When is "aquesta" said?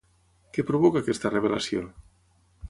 1.03-1.31